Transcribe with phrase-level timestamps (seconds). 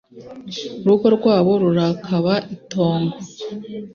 [0.83, 3.17] Urugo rwabo rurakaba itongo